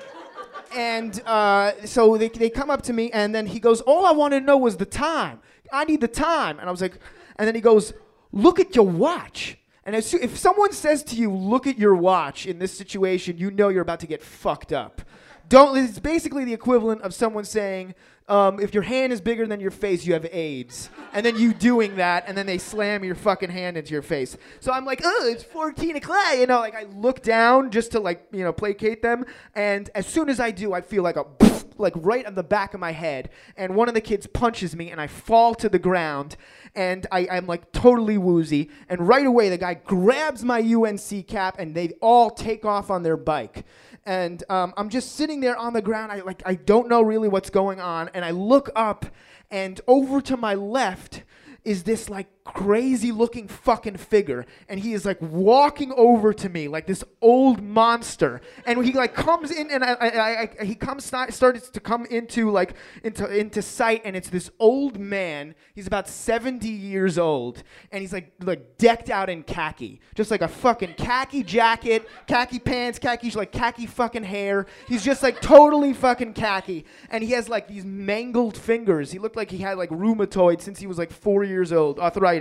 and 0.76 1.22
uh, 1.26 1.86
so 1.86 2.18
they, 2.18 2.30
they 2.30 2.50
come 2.50 2.70
up 2.70 2.82
to 2.84 2.94
me, 2.94 3.12
and 3.12 3.34
then 3.34 3.48
he 3.48 3.60
goes, 3.60 3.82
All 3.82 4.06
I 4.06 4.12
want 4.12 4.34
to 4.34 4.40
know 4.40 4.58
was 4.58 4.78
the 4.78 4.86
time. 4.86 5.40
I 5.72 5.86
need 5.86 6.02
the 6.02 6.08
time. 6.08 6.60
And 6.60 6.68
I 6.68 6.72
was 6.72 6.82
like, 6.82 6.98
And 7.38 7.48
then 7.48 7.56
he 7.56 7.62
goes, 7.62 7.94
Look 8.32 8.60
at 8.60 8.76
your 8.76 8.86
watch. 8.86 9.58
And 9.86 9.96
as 9.96 10.14
if 10.14 10.38
someone 10.38 10.72
says 10.74 11.04
to 11.06 11.16
you, 11.16 11.32
Look 11.32 11.66
at 11.68 11.78
your 11.78 11.96
watch 11.96 12.46
in 12.46 12.60
this 12.60 12.78
situation, 12.78 13.38
you 13.38 13.52
know 13.52 13.70
you're 13.70 13.82
about 13.82 14.00
to 14.02 14.08
get 14.08 14.22
fucked 14.22 14.72
up. 14.72 15.02
Don't, 15.50 15.76
it's 15.78 16.00
basically 16.00 16.46
the 16.46 16.54
equivalent 16.54 17.02
of 17.02 17.14
someone 17.14 17.44
saying, 17.44 17.96
um, 18.30 18.60
if 18.60 18.76
your 18.76 18.84
hand 18.84 19.12
is 19.12 19.20
bigger 19.20 19.48
than 19.48 19.60
your 19.60 19.72
face, 19.72 20.06
you 20.06 20.14
have 20.14 20.28
AIDS. 20.32 20.92
And 21.14 21.26
then 21.26 21.36
you 21.36 21.52
doing 21.52 21.96
that, 21.96 22.26
and 22.28 22.38
then 22.38 22.46
they 22.46 22.60
slam 22.60 23.04
your 23.04 23.16
fucking 23.16 23.50
hand 23.50 23.76
into 23.76 23.92
your 23.92 24.04
face. 24.04 24.38
So 24.60 24.72
I'm 24.72 24.86
like, 24.86 25.02
oh, 25.04 25.28
it's 25.28 25.44
14 25.44 25.96
o'clock. 25.96 26.36
You 26.38 26.46
know, 26.46 26.60
like 26.60 26.76
I 26.76 26.84
look 26.84 27.24
down 27.24 27.72
just 27.72 27.92
to 27.94 28.00
like, 28.00 28.28
you 28.32 28.44
know, 28.44 28.54
placate 28.54 29.02
them. 29.02 29.26
And 29.56 29.90
as 29.96 30.06
soon 30.06 30.30
as 30.30 30.40
I 30.40 30.52
do, 30.52 30.74
I 30.74 30.82
feel 30.82 31.02
like 31.02 31.16
a, 31.16 31.26
like 31.80 31.94
right 31.96 32.24
on 32.28 32.36
the 32.36 32.44
back 32.44 32.76
of 32.76 32.80
my 32.80 32.92
head. 32.92 33.32
And 33.58 33.76
one 33.76 33.88
of 33.88 33.96
the 33.96 34.02
kids 34.02 34.28
punches 34.28 34.76
me, 34.76 34.92
and 34.92 35.02
I 35.02 35.08
fall 35.08 35.56
to 35.56 35.68
the 35.68 35.80
ground. 35.80 36.38
And 36.76 37.08
I, 37.12 37.28
I'm 37.32 37.48
like 37.48 37.72
totally 37.72 38.20
woozy. 38.20 38.70
And 38.90 39.08
right 39.08 39.26
away, 39.26 39.50
the 39.50 39.58
guy 39.58 39.74
grabs 39.74 40.44
my 40.44 40.60
UNC 40.60 41.26
cap, 41.26 41.56
and 41.58 41.74
they 41.74 41.94
all 42.00 42.30
take 42.30 42.64
off 42.64 42.92
on 42.92 43.02
their 43.02 43.18
bike 43.18 43.66
and 44.06 44.44
um, 44.50 44.74
I'm 44.78 44.90
just 44.90 45.16
sitting 45.16 45.40
there 45.40 45.58
on 45.58 45.74
the 45.74 45.82
ground. 45.82 46.12
I 46.12 46.22
like 46.22 46.42
I 46.46 46.56
don't 46.56 46.88
know 46.90 47.02
really 47.02 47.28
what's 47.28 47.50
going 47.50 47.80
on, 47.80 48.10
and 48.14 48.24
I 48.24 48.32
look 48.32 48.70
up, 48.76 49.06
and 49.52 49.80
over 49.88 50.22
to 50.22 50.38
my 50.38 50.54
left 50.54 51.24
is 51.64 51.84
this 51.84 52.10
like 52.10 52.28
crazy 52.44 53.12
looking 53.12 53.48
fucking 53.48 53.98
figure 53.98 54.46
and 54.68 54.80
he 54.80 54.94
is 54.94 55.06
like 55.06 55.22
walking 55.22 55.92
over 55.96 56.34
to 56.34 56.50
me 56.50 56.68
like 56.68 56.88
this 56.88 57.04
old 57.22 57.62
monster. 57.62 58.42
And 58.66 58.84
he 58.84 58.94
like 58.94 59.14
comes 59.14 59.52
in 59.52 59.70
and 59.70 59.84
I, 59.84 59.94
I, 59.94 60.50
I, 60.60 60.66
he 60.66 60.76
comes 60.76 61.06
started 61.06 61.62
to 61.62 61.80
come 61.80 62.06
into 62.06 62.50
like 62.50 62.74
into 63.04 63.26
into 63.28 63.62
sight 63.62 64.02
and 64.06 64.16
it's 64.16 64.30
this 64.30 64.50
old 64.60 65.00
man. 65.00 65.54
He's 65.76 65.88
about 65.88 66.08
70 66.08 66.68
years 66.68 67.18
old 67.18 67.64
and 67.92 68.02
he's 68.02 68.14
like 68.14 68.32
like 68.44 68.78
decked 68.78 69.10
out 69.10 69.30
in 69.30 69.44
khaki. 69.44 70.02
Just 70.16 70.32
like 70.32 70.42
a 70.42 70.48
fucking 70.48 70.96
khaki 70.96 71.44
jacket 71.44 72.08
khaki 72.28 72.60
pants 72.60 73.00
khaki 73.00 73.30
like 73.32 73.52
khaki 73.52 73.86
fucking 73.86 74.24
hair. 74.24 74.66
He's 74.88 75.04
just 75.04 75.22
like 75.22 75.42
totally 75.42 75.94
fucking 75.94 76.34
khaki. 76.34 76.86
And 77.10 77.24
he 77.24 77.32
has 77.32 77.48
like 77.48 77.68
these 77.68 77.86
mangled 77.86 78.58
fingers. 78.58 79.12
He 79.12 79.20
looked 79.20 79.36
like 79.36 79.52
he 79.52 79.60
had 79.60 79.78
like 79.78 79.90
rheumatoid 79.90 80.62
since 80.62 80.80
he 80.80 80.88
was 80.88 80.98
like 80.98 81.12
four 81.12 81.44
years 81.44 81.72
old 81.72 82.00
arthritis 82.00 82.39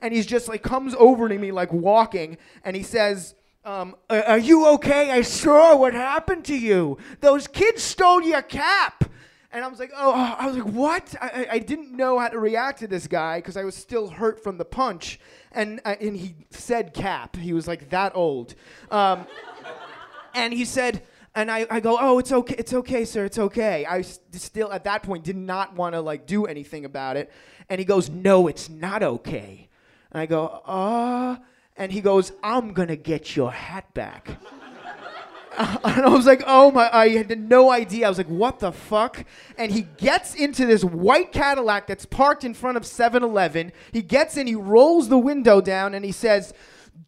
and 0.00 0.14
he's 0.14 0.26
just 0.26 0.48
like 0.48 0.62
comes 0.62 0.94
over 0.98 1.28
to 1.28 1.38
me 1.38 1.52
like 1.52 1.72
walking 1.72 2.36
and 2.64 2.76
he 2.76 2.82
says 2.82 3.34
um, 3.64 3.94
are 4.10 4.38
you 4.38 4.66
okay 4.74 5.10
i 5.10 5.22
saw 5.22 5.76
what 5.76 5.94
happened 5.94 6.44
to 6.44 6.56
you 6.56 6.98
those 7.20 7.46
kids 7.46 7.82
stole 7.82 8.22
your 8.22 8.42
cap 8.42 9.04
And 9.54 9.62
I 9.62 9.68
was 9.68 9.78
like, 9.78 9.92
oh, 9.94 10.12
I 10.40 10.46
was 10.46 10.56
like, 10.56 10.72
what? 10.72 11.14
I, 11.20 11.46
I- 11.56 11.58
didn't 11.58 11.92
know 11.94 12.18
how 12.18 12.28
to 12.28 12.38
react 12.38 12.78
to 12.78 12.88
this 12.88 13.06
guy 13.06 13.36
because 13.38 13.58
I 13.58 13.64
was 13.64 13.74
still 13.74 14.08
hurt 14.08 14.42
from 14.42 14.56
the 14.56 14.64
punch. 14.64 15.20
And, 15.52 15.78
uh, 15.84 15.96
and 16.00 16.16
he 16.16 16.34
said 16.48 16.94
cap. 16.94 17.36
He 17.36 17.52
was 17.52 17.68
like 17.68 17.90
that 17.90 18.12
old. 18.16 18.54
Um, 18.90 19.26
and 20.34 20.54
he 20.54 20.64
said, 20.64 21.02
and 21.34 21.50
I, 21.50 21.66
I 21.70 21.80
go, 21.80 21.96
oh, 22.00 22.18
it's 22.18 22.32
okay, 22.32 22.54
it's 22.58 22.74
okay, 22.74 23.04
sir, 23.04 23.24
it's 23.24 23.38
okay. 23.38 23.84
I 23.86 24.00
s- 24.00 24.20
still, 24.32 24.72
at 24.72 24.84
that 24.84 25.02
point, 25.02 25.24
did 25.24 25.36
not 25.36 25.74
want 25.74 25.94
to 25.94 26.00
like 26.00 26.26
do 26.26 26.44
anything 26.46 26.84
about 26.84 27.16
it. 27.16 27.32
And 27.68 27.78
he 27.78 27.84
goes, 27.84 28.10
no, 28.10 28.48
it's 28.48 28.68
not 28.68 29.02
okay. 29.02 29.68
And 30.10 30.20
I 30.20 30.26
go, 30.26 30.46
uh, 30.46 31.36
and 31.76 31.90
he 31.90 32.00
goes, 32.02 32.32
I'm 32.42 32.74
gonna 32.74 32.96
get 32.96 33.34
your 33.34 33.50
hat 33.50 33.92
back. 33.94 34.28
and 35.58 35.78
I 35.84 36.08
was 36.08 36.26
like, 36.26 36.42
oh 36.46 36.70
my, 36.70 36.88
I 36.94 37.08
had 37.10 37.48
no 37.48 37.70
idea. 37.70 38.06
I 38.06 38.08
was 38.08 38.18
like, 38.18 38.26
what 38.28 38.58
the 38.58 38.72
fuck? 38.72 39.24
And 39.56 39.72
he 39.72 39.82
gets 39.82 40.34
into 40.34 40.66
this 40.66 40.84
white 40.84 41.32
Cadillac 41.32 41.86
that's 41.86 42.04
parked 42.06 42.44
in 42.44 42.54
front 42.54 42.76
of 42.76 42.86
7 42.86 43.22
Eleven. 43.22 43.72
He 43.92 44.02
gets 44.02 44.36
in, 44.36 44.46
he 44.46 44.54
rolls 44.54 45.08
the 45.08 45.18
window 45.18 45.60
down, 45.60 45.94
and 45.94 46.04
he 46.04 46.12
says, 46.12 46.52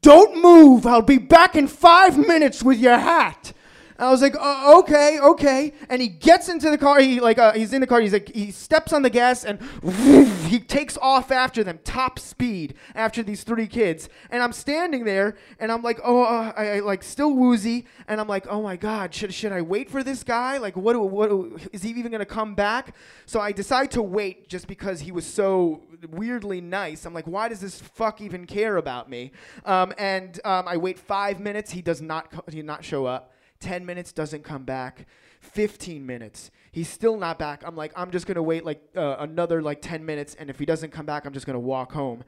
Don't 0.03 0.43
move. 0.43 0.87
I'll 0.87 1.03
be 1.03 1.19
back 1.19 1.57
in 1.57 1.69
five 1.69 2.17
minutes 2.19 2.63
with 2.63 2.79
your 2.79 2.99
hat. 2.99 3.53
I 3.99 4.11
was 4.11 4.23
like, 4.23 4.35
uh, 4.35 4.79
okay, 4.81 5.21
okay. 5.21 5.73
And 5.89 6.03
he 6.03 6.09
gets 6.09 6.49
into 6.49 6.71
the 6.71 6.79
car. 6.79 7.01
He 7.01 7.21
like, 7.21 7.39
uh, 7.39 7.53
he's 7.53 7.73
in 7.73 7.81
the 7.81 7.87
car. 7.87 8.01
He's 8.01 8.13
like, 8.13 8.35
he 8.35 8.51
steps 8.51 8.93
on 8.93 9.03
the 9.03 9.11
gas 9.11 9.45
and 9.45 9.61
he 10.47 10.59
takes 10.59 10.99
off 10.99 11.31
after 11.31 11.63
them, 11.63 11.79
top 11.85 12.19
speed 12.19 12.75
after 12.95 13.23
these 13.23 13.45
three 13.45 13.69
kids. 13.69 14.09
And 14.31 14.43
I'm 14.43 14.53
standing 14.53 15.05
there 15.05 15.37
and 15.61 15.71
I'm 15.71 15.83
like, 15.83 16.01
oh, 16.03 16.25
uh, 16.25 16.53
I, 16.57 16.69
I 16.71 16.79
like 16.81 17.05
still 17.05 17.35
woozy. 17.35 17.87
And 18.09 18.21
I'm 18.21 18.29
like, 18.29 18.47
oh 18.49 18.63
my 18.63 18.77
god, 18.77 19.15
should 19.15 19.33
should 19.33 19.53
I 19.53 19.63
wait 19.63 19.91
for 19.91 20.03
this 20.03 20.25
guy? 20.25 20.59
Like, 20.59 20.77
what 20.77 20.97
what 21.01 21.31
is 21.73 21.83
he 21.83 21.91
even 21.91 22.11
gonna 22.11 22.25
come 22.25 22.55
back? 22.55 22.97
So 23.27 23.41
I 23.41 23.53
decide 23.53 23.93
to 23.93 24.03
wait 24.03 24.49
just 24.49 24.67
because 24.67 25.01
he 25.01 25.13
was 25.13 25.25
so 25.27 25.83
weirdly 26.11 26.61
nice. 26.61 27.07
I'm 27.07 27.15
like, 27.15 27.27
why 27.27 27.49
does 27.49 27.61
this 27.61 27.81
fuck 27.81 28.21
even 28.21 28.47
care 28.47 28.77
about 28.77 29.09
me? 29.09 29.33
Um, 29.65 29.93
and 29.99 30.41
um, 30.45 30.67
I 30.67 30.77
wait 30.77 30.99
five 30.99 31.41
minutes. 31.41 31.71
He 31.71 31.83
does 31.83 32.03
not 32.03 32.31
co- 32.31 32.45
he 32.51 32.63
not 32.63 32.85
show 32.85 33.07
up. 33.07 33.34
10 33.65 33.87
minutes 33.87 34.13
doesn't 34.13 34.45
come 34.45 34.65
back. 34.65 35.07
15 35.41 36.05
minutes. 36.05 36.51
He's 36.71 36.89
still 36.89 37.17
not 37.17 37.39
back. 37.39 37.63
I'm 37.65 37.75
like 37.75 37.93
i'm 37.97 38.11
just 38.11 38.27
gonna 38.27 38.43
wait 38.43 38.65
like 38.65 38.83
uh, 38.97 39.17
another 39.19 39.63
like 39.63 39.81
10 39.81 40.05
minutes 40.05 40.37
and 40.39 40.51
if 40.51 40.59
he 40.59 40.67
doesn't 40.67 40.91
come 40.91 41.07
back 41.07 41.25
i'm 41.25 41.33
just 41.33 41.47
gonna 41.47 41.59
walk 41.59 41.93
home. 41.93 42.25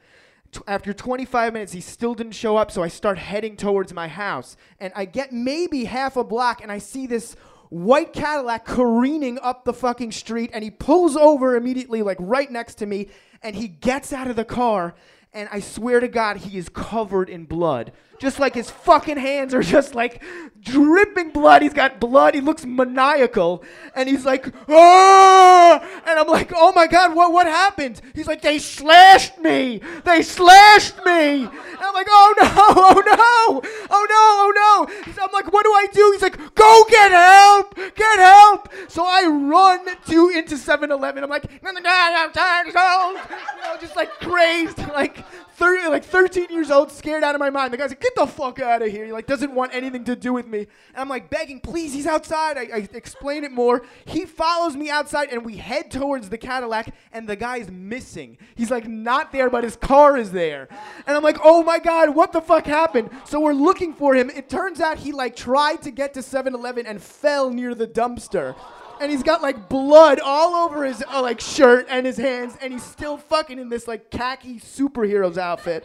T- 0.53 0.61
after 0.67 0.93
25 0.93 1.53
minutes 1.53 1.73
he 1.73 1.81
still 1.81 2.15
didn't 2.15 2.33
show 2.33 2.57
up 2.57 2.71
so 2.71 2.83
i 2.83 2.89
start 2.89 3.19
heading 3.19 3.57
towards 3.57 3.93
my 3.93 4.07
house 4.07 4.57
and 4.79 4.93
i 4.95 5.05
get 5.05 5.33
maybe 5.33 5.85
half 5.85 6.17
a 6.17 6.23
block 6.23 6.63
and 6.63 6.71
i 6.71 6.79
see 6.79 7.09
this 7.09 7.35
white 7.69 8.13
cadillac 8.13 8.65
careening 8.65 9.41
up 9.41 9.65
the 9.65 9.73
fucking 9.73 10.13
street 10.13 10.51
and 10.55 10.63
he 10.63 10.71
pulls 10.71 11.17
over 11.17 11.57
immediately 11.57 12.01
like 12.01 12.17
right 12.21 12.51
next 12.51 12.77
to 12.77 12.87
me 12.87 13.09
and 13.43 13.57
he 13.57 13.67
gets 13.67 14.13
out 14.13 14.29
of 14.29 14.37
the 14.37 14.45
car 14.45 14.95
and 15.37 15.51
I 15.53 15.61
swear 15.61 16.01
to 16.01 16.09
God, 16.09 16.39
he 16.39 16.57
is 16.57 16.71
covered 16.71 17.29
in 17.29 17.45
blood. 17.45 17.93
Just 18.19 18.39
like 18.39 18.55
his 18.55 18.71
fucking 18.71 19.17
hands 19.19 19.55
are 19.55 19.63
just 19.63 19.95
like 19.95 20.23
dripping 20.61 21.31
blood. 21.31 21.63
He's 21.63 21.73
got 21.73 22.01
blood. 22.01 22.35
He 22.35 22.41
looks 22.41 22.65
maniacal. 22.65 23.63
And 23.95 24.09
he's 24.09 24.25
like, 24.25 24.53
ah! 24.69 25.81
And 26.07 26.19
I'm 26.19 26.27
like, 26.27 26.53
oh 26.55 26.73
my 26.73 26.87
God, 26.87 27.15
what, 27.15 27.33
what 27.33 27.47
happened? 27.47 28.01
He's 28.15 28.27
like, 28.27 28.43
they 28.43 28.59
slashed 28.59 29.39
me. 29.39 29.81
They 30.05 30.23
slashed 30.23 30.97
me. 31.05 31.45
And 31.45 31.51
I'm 31.81 31.95
like, 31.95 32.07
oh 32.11 32.35
no, 32.41 32.47
oh 32.57 33.03
no, 33.07 33.63
oh 33.91 34.07
no, 34.09 34.17
oh 34.21 34.87
no. 34.87 35.23
I'm 35.23 35.33
like, 35.33 35.53
what 35.53 35.65
do 35.65 35.73
I 35.73 35.87
do? 35.93 36.11
He's 36.13 36.23
like, 36.23 36.55
go 36.55 36.85
get 36.89 37.11
help, 37.13 37.75
get 37.95 38.19
help. 38.19 38.69
So 38.89 39.05
I 39.07 39.27
run 39.27 39.87
to 40.07 40.29
into 40.31 40.55
7-Eleven. 40.55 41.23
I'm 41.23 41.31
like, 41.31 41.45
I'm 41.65 42.33
tired, 42.33 42.67
old. 42.67 43.17
You 43.17 43.63
know, 43.63 43.77
just 43.81 43.97
like 43.97 44.11
crazed, 44.21 44.79
like 44.89 45.25
30, 45.57 45.89
like 45.89 46.05
13 46.05 46.49
years 46.51 46.71
old, 46.71 46.93
scared 46.93 47.25
out 47.25 47.35
of 47.35 47.39
my 47.39 47.49
mind. 47.49 47.73
The 47.73 47.79
guy's 47.79 47.89
like, 47.89 48.01
get 48.01 48.15
the 48.15 48.27
fuck 48.27 48.61
out 48.61 48.83
of 48.83 48.91
here. 48.91 49.07
He 49.07 49.13
like 49.13 49.27
doesn't 49.27 49.55
want 49.55 49.75
anything 49.75 50.05
to 50.05 50.15
do 50.15 50.35
with 50.35 50.47
me. 50.47 50.59
And 50.59 50.69
I'm 50.97 51.09
like 51.09 51.31
begging, 51.31 51.61
please, 51.61 51.95
he's 51.95 52.07
outside. 52.07 52.59
I, 52.59 52.69
I 52.75 52.89
explain 52.93 53.43
it 53.43 53.53
more. 53.53 53.83
He 54.05 54.27
follows 54.27 54.77
me 54.77 54.91
outside 54.91 55.31
and 55.31 55.47
we 55.47 55.57
head 55.57 55.91
towards 55.91 56.29
the 56.29 56.37
Cadillac 56.37 56.95
and 57.11 57.27
the 57.27 57.37
guy's 57.37 57.71
missing. 57.71 58.37
He's 58.55 58.71
like 58.71 58.87
not 58.87 59.33
there, 59.33 59.49
but 59.49 59.65
his 59.65 59.77
car 59.77 60.19
is 60.19 60.31
there. 60.31 60.69
And 61.07 61.17
I'm 61.17 61.23
like, 61.23 61.39
oh 61.43 61.63
my 61.63 61.79
God, 61.79 62.15
what 62.15 62.33
the 62.33 62.43
fuck 62.43 62.67
happened? 62.67 63.09
So 63.25 63.41
we're 63.41 63.55
looking 63.55 63.95
for 63.95 64.15
him. 64.15 64.29
It 64.29 64.51
turns 64.51 64.81
out 64.81 64.99
he 64.99 65.13
like 65.13 65.35
tried 65.35 65.81
to 65.83 65.91
get 65.91 66.13
to 66.15 66.21
7-Eleven 66.21 66.85
and 66.85 67.01
fell 67.01 67.49
near 67.49 67.75
the 67.75 67.87
dumpster 67.87 68.55
and 69.01 69.11
he's 69.11 69.23
got 69.23 69.43
like 69.43 69.69
blood 69.69 70.21
all 70.21 70.55
over 70.55 70.85
his 70.85 71.05
uh, 71.09 71.23
like 71.23 71.41
shirt 71.41 71.87
and 71.89 72.07
his 72.07 72.17
hands, 72.17 72.57
and 72.61 72.73
he's 72.73 72.85
still 72.85 73.17
fucking 73.17 73.59
in 73.59 73.69
this 73.69 73.87
like 73.89 74.11
khaki 74.11 74.59
superhero's 74.59 75.39
outfit. 75.39 75.85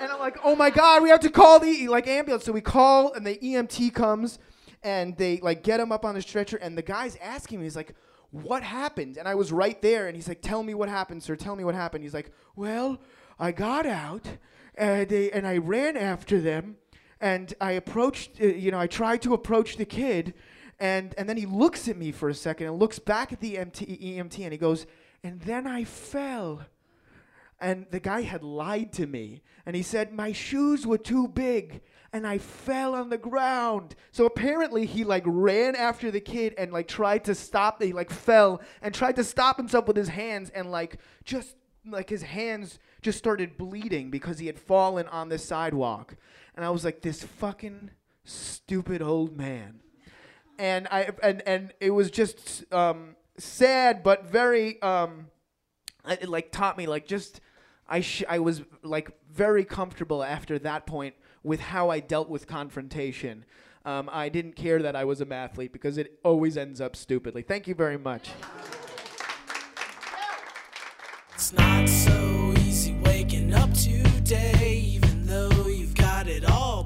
And 0.00 0.10
I'm 0.10 0.18
like, 0.18 0.38
oh 0.44 0.56
my 0.56 0.70
god, 0.70 1.02
we 1.02 1.08
have 1.10 1.20
to 1.20 1.30
call 1.30 1.60
the 1.60 1.88
like 1.88 2.06
ambulance. 2.06 2.44
So 2.44 2.52
we 2.52 2.60
call, 2.60 3.12
and 3.12 3.26
the 3.26 3.36
EMT 3.36 3.94
comes, 3.94 4.38
and 4.82 5.16
they 5.16 5.38
like 5.38 5.62
get 5.62 5.80
him 5.80 5.92
up 5.92 6.04
on 6.04 6.14
the 6.14 6.22
stretcher, 6.22 6.56
and 6.56 6.76
the 6.76 6.82
guy's 6.82 7.16
asking 7.16 7.60
me, 7.60 7.64
he's 7.64 7.76
like, 7.76 7.94
what 8.30 8.62
happened? 8.62 9.16
And 9.16 9.28
I 9.28 9.34
was 9.34 9.52
right 9.52 9.80
there, 9.80 10.08
and 10.08 10.16
he's 10.16 10.28
like, 10.28 10.42
tell 10.42 10.62
me 10.62 10.74
what 10.74 10.88
happened, 10.88 11.22
sir. 11.22 11.36
Tell 11.36 11.54
me 11.54 11.64
what 11.64 11.74
happened. 11.74 12.02
He's 12.02 12.14
like, 12.14 12.32
well, 12.56 13.00
I 13.38 13.52
got 13.52 13.86
out, 13.86 14.26
and 14.74 15.08
they 15.08 15.30
and 15.30 15.46
I 15.46 15.58
ran 15.58 15.96
after 15.96 16.40
them, 16.40 16.76
and 17.20 17.54
I 17.60 17.72
approached, 17.72 18.40
uh, 18.40 18.46
you 18.46 18.70
know, 18.70 18.78
I 18.78 18.86
tried 18.86 19.22
to 19.22 19.34
approach 19.34 19.76
the 19.76 19.84
kid, 19.84 20.34
and 20.78 21.14
and 21.16 21.28
then 21.28 21.36
he 21.36 21.46
looks 21.46 21.88
at 21.88 21.96
me 21.96 22.12
for 22.12 22.28
a 22.28 22.34
second 22.34 22.66
and 22.66 22.78
looks 22.78 22.98
back 22.98 23.32
at 23.32 23.40
the 23.40 23.58
MT, 23.58 23.86
EMT, 23.86 24.40
and 24.40 24.52
he 24.52 24.58
goes, 24.58 24.86
and 25.24 25.40
then 25.40 25.66
I 25.66 25.84
fell. 25.84 26.66
And 27.58 27.86
the 27.90 28.00
guy 28.00 28.20
had 28.22 28.42
lied 28.42 28.92
to 28.94 29.06
me. 29.06 29.42
And 29.64 29.74
he 29.74 29.82
said, 29.82 30.12
My 30.12 30.32
shoes 30.32 30.86
were 30.86 30.98
too 30.98 31.28
big 31.28 31.80
and 32.12 32.26
I 32.26 32.38
fell 32.38 32.94
on 32.94 33.08
the 33.08 33.18
ground. 33.18 33.96
So 34.12 34.26
apparently 34.26 34.86
he 34.86 35.02
like 35.02 35.24
ran 35.26 35.74
after 35.74 36.10
the 36.10 36.20
kid 36.20 36.54
and 36.58 36.72
like 36.72 36.86
tried 36.86 37.24
to 37.24 37.34
stop. 37.34 37.82
He 37.82 37.92
like 37.92 38.10
fell 38.10 38.60
and 38.82 38.94
tried 38.94 39.16
to 39.16 39.24
stop 39.24 39.56
himself 39.56 39.86
with 39.88 39.96
his 39.96 40.08
hands 40.08 40.50
and 40.50 40.70
like 40.70 40.98
just 41.24 41.56
like 41.86 42.10
his 42.10 42.22
hands 42.22 42.78
just 43.00 43.18
started 43.18 43.56
bleeding 43.56 44.10
because 44.10 44.38
he 44.38 44.46
had 44.46 44.58
fallen 44.58 45.08
on 45.08 45.28
the 45.28 45.38
sidewalk. 45.38 46.16
And 46.54 46.64
I 46.64 46.70
was 46.70 46.84
like, 46.84 47.00
This 47.00 47.24
fucking 47.24 47.90
stupid 48.24 49.00
old 49.00 49.36
man 49.36 49.80
and 50.58 50.88
I 50.90 51.10
and 51.22 51.42
and 51.46 51.72
it 51.80 51.90
was 51.90 52.10
just 52.10 52.64
um, 52.72 53.16
sad, 53.38 54.02
but 54.02 54.26
very 54.26 54.80
um, 54.82 55.28
it 56.08 56.28
like 56.28 56.50
taught 56.50 56.76
me 56.76 56.86
like 56.86 57.06
just 57.06 57.40
I 57.88 58.00
sh- 58.00 58.24
I 58.28 58.38
was 58.38 58.62
like 58.82 59.10
very 59.30 59.64
comfortable 59.64 60.22
after 60.22 60.58
that 60.60 60.86
point 60.86 61.14
with 61.42 61.60
how 61.60 61.90
I 61.90 62.00
dealt 62.00 62.28
with 62.28 62.46
confrontation. 62.46 63.44
Um, 63.84 64.08
I 64.10 64.30
didn't 64.30 64.56
care 64.56 64.80
that 64.80 64.96
I 64.96 65.04
was 65.04 65.20
a 65.20 65.26
mathlete 65.26 65.72
because 65.72 65.98
it 65.98 66.18
always 66.24 66.56
ends 66.56 66.80
up 66.80 66.96
stupidly. 66.96 67.42
Thank 67.42 67.68
you 67.68 67.74
very 67.74 67.98
much. 67.98 68.30
It's 71.34 71.52
not 71.52 71.86
so 71.88 72.54
easy 72.60 72.94
waking 73.04 73.52
up 73.52 73.74
today, 73.74 74.80
even 74.86 75.26
though 75.26 75.66
you've 75.66 75.94
got 75.94 76.28
it 76.28 76.50
all 76.50 76.84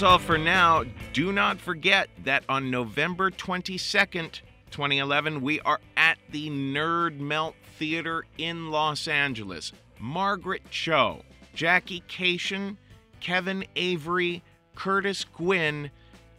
That's 0.00 0.12
all 0.12 0.18
for 0.18 0.38
now. 0.38 0.84
Do 1.12 1.30
not 1.30 1.60
forget 1.60 2.08
that 2.24 2.42
on 2.48 2.70
November 2.70 3.30
22nd, 3.30 4.40
2011, 4.70 5.42
we 5.42 5.60
are 5.60 5.78
at 5.94 6.16
the 6.30 6.48
Nerd 6.48 7.18
Melt 7.18 7.54
Theater 7.78 8.24
in 8.38 8.70
Los 8.70 9.06
Angeles. 9.08 9.74
Margaret 9.98 10.62
Cho, 10.70 11.20
Jackie 11.52 12.02
Kashian, 12.08 12.78
Kevin 13.20 13.62
Avery, 13.76 14.42
Curtis 14.74 15.26
Gwynn, 15.36 15.90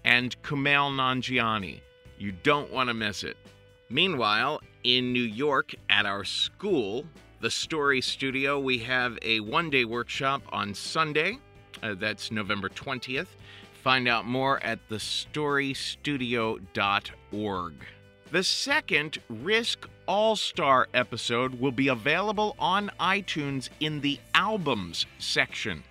and 0.03 0.41
Kumail 0.41 0.89
Nanjiani. 0.95 1.81
You 2.17 2.31
don't 2.31 2.71
want 2.71 2.87
to 2.87 2.95
miss 2.95 3.23
it. 3.23 3.37
Meanwhile, 3.91 4.61
in 4.83 5.13
New 5.13 5.21
York 5.21 5.75
at 5.87 6.07
our 6.07 6.23
school, 6.23 7.05
the 7.41 7.51
Story 7.51 8.01
Studio, 8.01 8.59
we 8.59 8.79
have 8.79 9.19
a 9.21 9.39
one 9.39 9.69
day 9.69 9.85
workshop 9.85 10.41
on 10.51 10.73
Sunday. 10.73 11.37
Uh, 11.81 11.95
that's 11.95 12.31
November 12.31 12.69
20th. 12.69 13.27
Find 13.83 14.07
out 14.07 14.25
more 14.25 14.63
at 14.63 14.79
thestorystudio.org. 14.89 17.73
The 18.31 18.43
second 18.43 19.17
Risk 19.27 19.89
All 20.07 20.35
Star 20.35 20.87
episode 20.93 21.59
will 21.59 21.71
be 21.71 21.89
available 21.89 22.55
on 22.59 22.91
iTunes 22.99 23.69
in 23.79 24.01
the 24.01 24.19
Albums 24.33 25.05
section. 25.19 25.83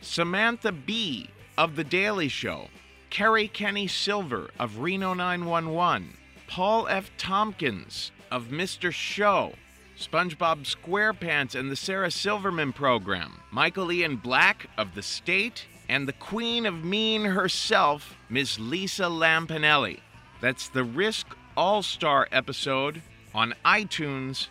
Samantha 0.00 0.72
Bee 0.72 1.28
of 1.56 1.76
The 1.76 1.84
Daily 1.84 2.28
Show, 2.28 2.68
Kerri 3.10 3.52
Kenney 3.52 3.86
Silver 3.86 4.50
of 4.58 4.78
Reno 4.78 5.14
911, 5.14 6.16
Paul 6.48 6.88
F. 6.88 7.10
Tompkins 7.16 8.10
of 8.30 8.46
Mr. 8.46 8.90
Show, 8.90 9.52
SpongeBob 9.98 10.64
SquarePants 10.64 11.54
and 11.58 11.70
the 11.70 11.76
Sarah 11.76 12.10
Silverman 12.10 12.72
Program, 12.72 13.40
Michael 13.52 13.92
Ian 13.92 14.16
Black 14.16 14.66
of 14.76 14.94
The 14.94 15.02
State, 15.02 15.66
and 15.88 16.08
the 16.08 16.12
Queen 16.12 16.66
of 16.66 16.84
Mean 16.84 17.22
herself, 17.22 18.16
Miss 18.28 18.58
Lisa 18.58 19.04
Lampanelli. 19.04 20.00
That's 20.40 20.68
the 20.68 20.84
Risk 20.84 21.36
All 21.56 21.82
Star 21.82 22.26
episode 22.32 23.02
on 23.34 23.54
iTunes 23.64 24.48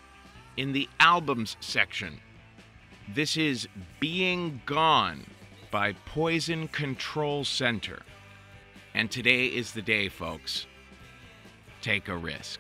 in 0.56 0.72
the 0.72 0.88
Albums 1.00 1.58
section. 1.60 2.20
This 3.14 3.36
is 3.36 3.68
Being 4.00 4.62
Gone 4.66 5.26
by 5.72 5.94
Poison 6.06 6.68
Control 6.70 7.44
Center. 7.44 8.00
And 8.94 9.12
today 9.12 9.48
is 9.48 9.74
the 9.74 9.82
day, 9.82 10.08
folks. 10.08 10.68
Take 11.82 12.08
a 12.08 12.16
risk. 12.16 12.60